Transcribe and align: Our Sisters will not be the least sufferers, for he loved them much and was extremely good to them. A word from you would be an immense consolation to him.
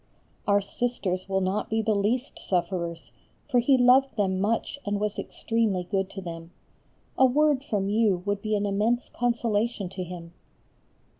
Our 0.47 0.61
Sisters 0.61 1.29
will 1.29 1.41
not 1.41 1.69
be 1.69 1.83
the 1.83 1.93
least 1.93 2.39
sufferers, 2.39 3.11
for 3.47 3.59
he 3.59 3.77
loved 3.77 4.17
them 4.17 4.41
much 4.41 4.79
and 4.83 4.99
was 4.99 5.19
extremely 5.19 5.83
good 5.83 6.09
to 6.09 6.21
them. 6.21 6.49
A 7.19 7.25
word 7.27 7.63
from 7.63 7.87
you 7.87 8.23
would 8.25 8.41
be 8.41 8.55
an 8.55 8.65
immense 8.65 9.09
consolation 9.09 9.89
to 9.89 10.03
him. 10.03 10.33